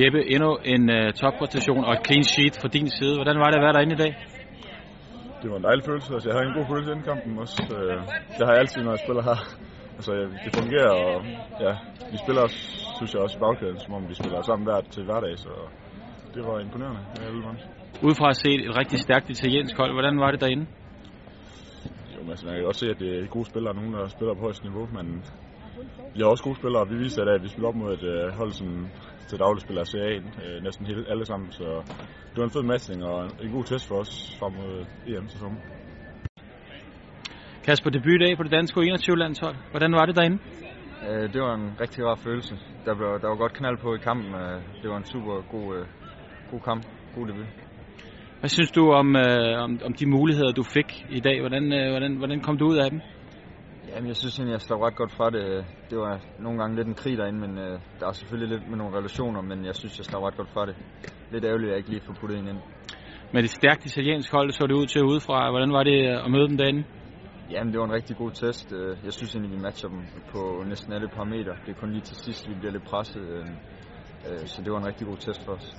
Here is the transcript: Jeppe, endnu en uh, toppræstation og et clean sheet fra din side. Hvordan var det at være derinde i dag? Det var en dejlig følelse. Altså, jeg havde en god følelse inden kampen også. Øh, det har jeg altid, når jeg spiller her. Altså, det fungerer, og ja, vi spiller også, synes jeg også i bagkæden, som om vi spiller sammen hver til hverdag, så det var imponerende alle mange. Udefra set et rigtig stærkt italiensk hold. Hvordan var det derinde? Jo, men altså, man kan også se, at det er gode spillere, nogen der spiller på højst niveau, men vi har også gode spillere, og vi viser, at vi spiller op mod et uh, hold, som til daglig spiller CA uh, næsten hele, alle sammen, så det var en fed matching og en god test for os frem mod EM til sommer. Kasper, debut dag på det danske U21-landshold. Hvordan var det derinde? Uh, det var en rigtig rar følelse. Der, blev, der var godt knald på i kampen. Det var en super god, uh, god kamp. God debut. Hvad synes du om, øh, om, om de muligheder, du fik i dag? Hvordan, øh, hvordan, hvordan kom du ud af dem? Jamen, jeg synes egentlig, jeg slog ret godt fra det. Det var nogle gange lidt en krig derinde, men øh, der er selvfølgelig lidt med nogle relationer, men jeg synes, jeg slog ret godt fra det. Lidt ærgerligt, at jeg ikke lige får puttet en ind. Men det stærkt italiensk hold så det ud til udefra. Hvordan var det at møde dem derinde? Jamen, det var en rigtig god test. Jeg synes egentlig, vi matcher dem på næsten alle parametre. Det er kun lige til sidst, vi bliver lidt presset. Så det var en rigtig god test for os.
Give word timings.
Jeppe, 0.00 0.20
endnu 0.34 0.50
en 0.72 0.82
uh, 0.96 1.12
toppræstation 1.20 1.84
og 1.88 1.92
et 1.96 2.02
clean 2.06 2.24
sheet 2.32 2.54
fra 2.60 2.68
din 2.76 2.88
side. 2.98 3.14
Hvordan 3.18 3.38
var 3.42 3.48
det 3.50 3.58
at 3.58 3.64
være 3.66 3.76
derinde 3.76 3.94
i 3.98 4.02
dag? 4.04 4.12
Det 5.42 5.48
var 5.50 5.56
en 5.56 5.66
dejlig 5.68 5.84
følelse. 5.90 6.08
Altså, 6.14 6.28
jeg 6.28 6.36
havde 6.36 6.48
en 6.50 6.58
god 6.58 6.66
følelse 6.72 6.90
inden 6.92 7.06
kampen 7.10 7.32
også. 7.44 7.56
Øh, 7.76 7.98
det 8.36 8.42
har 8.46 8.52
jeg 8.54 8.62
altid, 8.64 8.80
når 8.82 8.92
jeg 8.96 9.02
spiller 9.04 9.22
her. 9.30 9.38
Altså, 9.98 10.12
det 10.44 10.50
fungerer, 10.60 10.92
og 11.04 11.14
ja, 11.64 11.72
vi 12.12 12.16
spiller 12.24 12.40
også, 12.46 12.60
synes 12.98 13.10
jeg 13.14 13.20
også 13.26 13.36
i 13.38 13.42
bagkæden, 13.44 13.78
som 13.84 13.92
om 13.98 14.02
vi 14.10 14.14
spiller 14.20 14.38
sammen 14.48 14.64
hver 14.68 14.80
til 14.94 15.02
hverdag, 15.08 15.34
så 15.44 15.52
det 16.34 16.42
var 16.48 16.54
imponerende 16.66 17.02
alle 17.26 17.40
mange. 17.46 17.60
Udefra 18.06 18.28
set 18.32 18.60
et 18.68 18.74
rigtig 18.80 18.98
stærkt 19.06 19.30
italiensk 19.36 19.74
hold. 19.80 19.92
Hvordan 19.96 20.16
var 20.22 20.30
det 20.30 20.40
derinde? 20.44 20.66
Jo, 22.14 22.20
men 22.22 22.30
altså, 22.30 22.44
man 22.46 22.54
kan 22.54 22.66
også 22.66 22.82
se, 22.84 22.88
at 22.94 22.98
det 23.02 23.10
er 23.18 23.26
gode 23.36 23.46
spillere, 23.50 23.74
nogen 23.74 23.92
der 23.92 24.06
spiller 24.16 24.34
på 24.34 24.40
højst 24.46 24.62
niveau, 24.68 24.84
men 24.96 25.06
vi 26.14 26.20
har 26.20 26.28
også 26.34 26.44
gode 26.44 26.56
spillere, 26.56 26.82
og 26.82 26.90
vi 26.90 26.96
viser, 27.04 27.22
at 27.22 27.42
vi 27.42 27.48
spiller 27.48 27.68
op 27.68 27.74
mod 27.74 27.92
et 27.98 28.04
uh, 28.12 28.38
hold, 28.38 28.52
som 28.52 28.68
til 29.28 29.38
daglig 29.38 29.62
spiller 29.62 29.84
CA 29.84 30.16
uh, 30.18 30.62
næsten 30.66 30.86
hele, 30.86 31.04
alle 31.12 31.24
sammen, 31.24 31.52
så 31.52 31.64
det 32.30 32.38
var 32.40 32.44
en 32.44 32.56
fed 32.56 32.62
matching 32.62 33.04
og 33.04 33.18
en 33.42 33.50
god 33.56 33.64
test 33.64 33.88
for 33.88 33.96
os 34.02 34.36
frem 34.40 34.52
mod 34.52 34.86
EM 35.06 35.26
til 35.26 35.38
sommer. 35.38 35.60
Kasper, 37.66 37.90
debut 37.90 38.20
dag 38.20 38.36
på 38.36 38.42
det 38.42 38.52
danske 38.52 38.80
U21-landshold. 38.80 39.56
Hvordan 39.70 39.92
var 39.92 40.06
det 40.06 40.16
derinde? 40.16 40.38
Uh, 41.08 41.26
det 41.32 41.40
var 41.46 41.54
en 41.54 41.68
rigtig 41.80 42.04
rar 42.04 42.18
følelse. 42.26 42.54
Der, 42.84 42.94
blev, 42.94 43.08
der 43.22 43.28
var 43.28 43.36
godt 43.36 43.52
knald 43.52 43.78
på 43.78 43.94
i 43.94 43.98
kampen. 43.98 44.32
Det 44.82 44.90
var 44.90 44.96
en 44.96 45.04
super 45.04 45.34
god, 45.54 45.68
uh, 45.76 45.86
god 46.50 46.60
kamp. 46.60 46.82
God 47.14 47.26
debut. 47.26 47.46
Hvad 48.40 48.50
synes 48.50 48.70
du 48.70 48.90
om, 48.90 49.16
øh, 49.16 49.62
om, 49.64 49.80
om 49.84 49.92
de 49.94 50.06
muligheder, 50.06 50.52
du 50.52 50.62
fik 50.62 51.06
i 51.10 51.20
dag? 51.20 51.40
Hvordan, 51.40 51.72
øh, 51.72 51.90
hvordan, 51.90 52.16
hvordan 52.16 52.40
kom 52.40 52.58
du 52.58 52.66
ud 52.66 52.76
af 52.76 52.90
dem? 52.90 53.00
Jamen, 53.96 54.08
jeg 54.08 54.16
synes 54.16 54.38
egentlig, 54.38 54.52
jeg 54.52 54.60
slog 54.60 54.80
ret 54.86 54.96
godt 54.96 55.12
fra 55.12 55.30
det. 55.30 55.64
Det 55.90 55.98
var 55.98 56.20
nogle 56.38 56.58
gange 56.60 56.76
lidt 56.76 56.88
en 56.88 56.94
krig 56.94 57.18
derinde, 57.18 57.40
men 57.40 57.58
øh, 57.58 57.80
der 58.00 58.06
er 58.06 58.12
selvfølgelig 58.12 58.58
lidt 58.58 58.68
med 58.70 58.78
nogle 58.78 58.96
relationer, 58.98 59.40
men 59.42 59.64
jeg 59.64 59.74
synes, 59.74 59.98
jeg 59.98 60.04
slog 60.04 60.22
ret 60.26 60.36
godt 60.36 60.50
fra 60.54 60.66
det. 60.66 60.76
Lidt 61.32 61.44
ærgerligt, 61.44 61.68
at 61.68 61.70
jeg 61.70 61.78
ikke 61.78 61.90
lige 61.90 62.00
får 62.06 62.14
puttet 62.20 62.38
en 62.38 62.48
ind. 62.48 62.60
Men 63.32 63.42
det 63.42 63.50
stærkt 63.50 63.86
italiensk 63.86 64.32
hold 64.32 64.50
så 64.50 64.66
det 64.66 64.74
ud 64.74 64.86
til 64.86 65.04
udefra. 65.04 65.50
Hvordan 65.50 65.72
var 65.72 65.82
det 65.82 65.98
at 66.24 66.30
møde 66.30 66.48
dem 66.48 66.56
derinde? 66.56 66.84
Jamen, 67.50 67.72
det 67.72 67.80
var 67.80 67.86
en 67.86 67.92
rigtig 67.92 68.16
god 68.16 68.30
test. 68.30 68.72
Jeg 69.04 69.12
synes 69.12 69.34
egentlig, 69.34 69.52
vi 69.56 69.62
matcher 69.62 69.88
dem 69.88 70.02
på 70.32 70.64
næsten 70.68 70.92
alle 70.92 71.08
parametre. 71.08 71.54
Det 71.66 71.70
er 71.74 71.80
kun 71.80 71.92
lige 71.92 72.02
til 72.10 72.16
sidst, 72.16 72.48
vi 72.48 72.54
bliver 72.54 72.72
lidt 72.72 72.84
presset. 72.84 73.22
Så 74.46 74.62
det 74.64 74.72
var 74.72 74.78
en 74.78 74.86
rigtig 74.86 75.06
god 75.06 75.16
test 75.16 75.44
for 75.44 75.52
os. 75.52 75.76